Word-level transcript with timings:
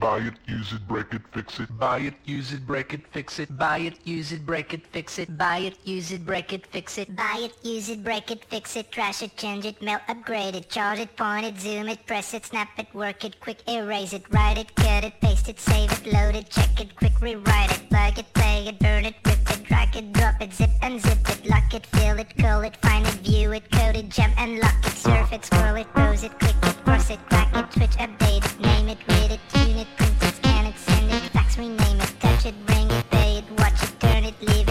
Buy 0.00 0.16
it, 0.20 0.34
use 0.48 0.72
it, 0.72 0.88
break 0.88 1.12
it, 1.12 1.20
fix 1.30 1.60
it. 1.60 1.78
Buy 1.78 1.98
it, 1.98 2.14
use 2.24 2.54
it, 2.54 2.66
break 2.66 2.94
it, 2.94 3.06
fix 3.12 3.38
it. 3.38 3.58
Buy 3.58 3.78
it, 3.80 3.98
use 4.04 4.32
it, 4.32 4.46
break 4.46 4.72
it, 4.72 4.86
fix 4.86 5.18
it. 5.18 5.36
Buy 5.36 5.58
it, 5.58 5.74
use 5.84 6.10
it, 6.10 6.24
break 6.24 6.54
it, 6.54 6.66
fix 6.68 6.96
it. 6.96 7.14
Buy 7.14 7.36
it, 7.38 7.52
use 7.62 7.90
it, 7.90 8.02
break 8.02 8.30
it, 8.30 8.42
fix 8.46 8.76
it. 8.76 8.90
Trash 8.90 9.22
it, 9.22 9.36
change 9.36 9.66
it, 9.66 9.82
mail, 9.82 9.98
upgrade 10.08 10.54
it, 10.54 10.70
charge 10.70 11.00
it, 11.00 11.14
point 11.18 11.44
it, 11.44 11.60
zoom 11.60 11.86
it, 11.90 12.06
press 12.06 12.32
it, 12.32 12.46
snap 12.46 12.70
it, 12.78 12.86
work 12.94 13.26
it, 13.26 13.38
quick 13.40 13.58
erase 13.68 14.14
it, 14.14 14.24
write 14.30 14.56
it, 14.56 14.74
cut 14.74 15.04
it, 15.04 15.20
paste 15.20 15.50
it, 15.50 15.60
save 15.60 15.92
it, 15.92 16.10
load 16.10 16.34
it, 16.34 16.48
check 16.48 16.80
it, 16.80 16.96
quick 16.96 17.20
rewrite 17.20 17.70
it, 17.70 17.90
plug 17.90 18.18
it, 18.18 18.32
play 18.32 18.68
it, 18.68 18.78
burn 18.78 19.04
it, 19.04 19.16
rip 19.26 19.50
it, 19.50 19.62
drag 19.64 19.94
it, 19.94 20.12
drop 20.14 20.40
it, 20.40 20.54
zip 20.54 20.70
unzip 20.80 21.28
it, 21.28 21.46
lock 21.46 21.74
it, 21.74 21.84
fill 21.86 22.18
it, 22.18 22.34
call 22.38 22.62
it, 22.62 22.74
find 22.76 23.06
it, 23.06 23.12
view 23.20 23.52
it, 23.52 23.70
code 23.70 23.96
it, 23.96 24.08
jump 24.08 24.32
and 24.40 24.60
lock 24.60 24.86
it, 24.86 24.92
surf 24.92 25.30
it, 25.30 25.44
scroll 25.44 25.76
it, 25.76 25.92
pose 25.92 26.24
it, 26.24 26.38
click 26.40 26.56
it, 26.62 26.84
cross 26.86 27.10
it, 27.10 27.20
crack 27.28 27.54
it, 27.54 27.72
switch, 27.74 27.96
update 27.98 28.46
it, 28.46 28.60
name 28.60 28.88
it, 28.88 28.98
read 29.08 29.32
it, 29.32 29.40
tune 29.52 29.76
it, 29.76 29.89
rename 31.56 32.00
it, 32.00 32.12
touch 32.20 32.46
it, 32.46 32.66
bring 32.66 32.90
it, 32.90 33.10
pay 33.10 33.38
it, 33.38 33.44
watch 33.58 33.82
it, 33.82 34.00
turn 34.00 34.24
it, 34.24 34.34
leave 34.40 34.68
it. 34.68 34.69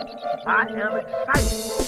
I 0.00 0.62
am 0.62 0.96
excited. 0.98 1.78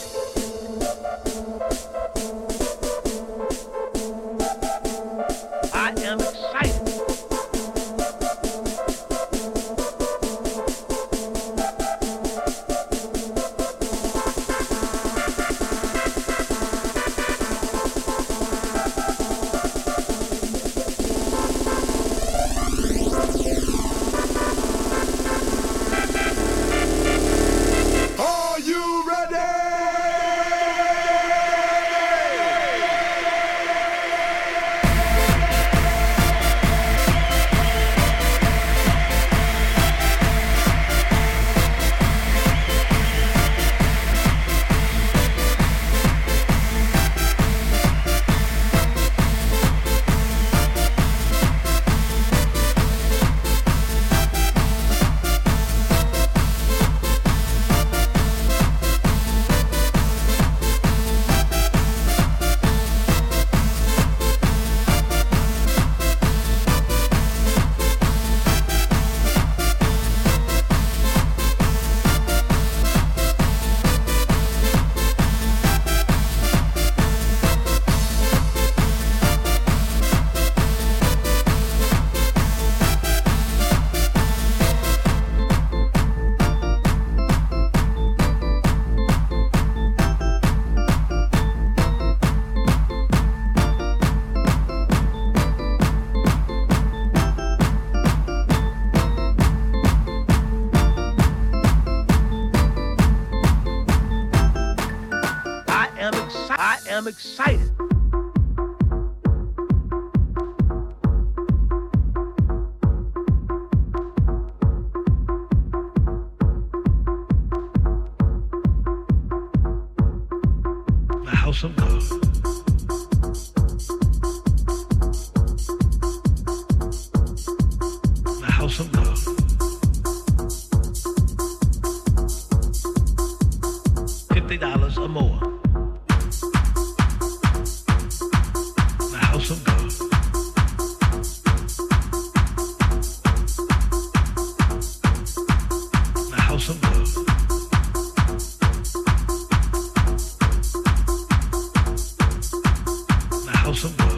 Nicholson. 153.71 154.10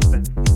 Something. 0.00 0.47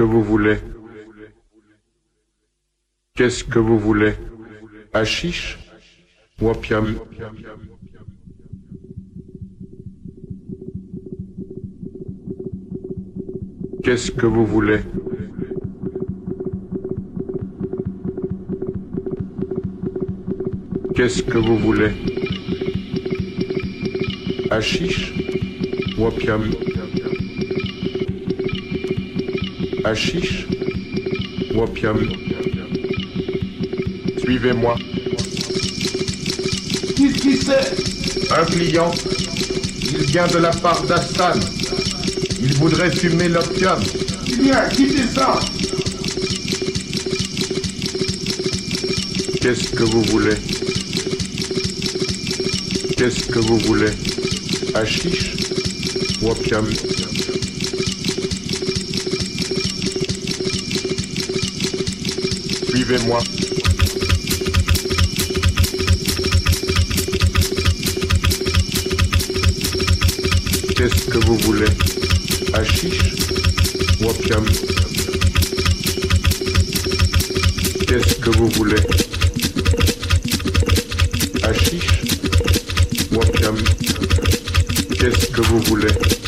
Que 0.00 0.04
vous 0.04 0.22
voulez. 0.22 0.56
Qu'est-ce 3.14 3.44
que 3.44 3.58
vous 3.58 3.78
voulez? 3.78 4.14
Achiche 4.94 5.58
ou 6.40 6.48
opium? 6.48 6.86
Qu'est-ce 13.84 14.10
que 14.10 14.24
vous 14.24 14.46
voulez? 14.46 14.80
Qu'est-ce 20.94 21.22
que 21.22 21.36
vous 21.36 21.58
voulez? 21.58 21.92
Achiche 24.50 25.12
ou 25.98 26.06
opium 29.90 29.96
Achiche 29.96 30.46
ou 31.54 31.62
opium 31.62 31.98
Suivez-moi. 34.18 34.76
Qu'est-ce 36.96 37.20
qui 37.20 37.36
c'est? 37.36 38.32
Un 38.32 38.44
client. 38.44 38.90
Il 39.92 40.04
vient 40.06 40.26
de 40.28 40.38
la 40.38 40.50
part 40.50 40.82
d'Astan. 40.84 41.38
Il 42.40 42.54
voudrait 42.54 42.92
fumer 42.92 43.28
l'opium. 43.28 43.80
Bien, 44.40 44.68
quittez 44.68 45.08
ça? 45.12 45.40
Qu'est-ce 49.40 49.70
que 49.70 49.84
vous 49.84 50.02
voulez? 50.02 50.36
Qu'est-ce 52.96 53.26
que 53.26 53.38
vous 53.40 53.58
voulez? 53.58 53.90
Achiche 54.74 55.34
ou 56.22 56.30
opium 56.30 56.66
Qu'est-ce 70.76 71.04
que 71.08 71.18
vous 71.24 71.36
voulez? 71.38 71.66
Achiche 72.52 73.14
ou 74.00 74.08
Qu'est-ce 77.86 78.14
que 78.16 78.30
vous 78.30 78.48
voulez? 78.48 78.82
Achiche 81.44 81.86
ou 83.12 83.20
Qu'est-ce 84.98 85.26
que 85.28 85.40
vous 85.42 85.60
voulez? 85.60 86.19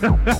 Ha 0.00 0.06
ha 0.06 0.26
ha! 0.26 0.39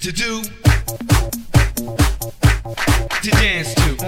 To 0.00 0.12
do, 0.12 0.42
to 3.22 3.30
dance 3.32 3.74
to, 3.74 3.99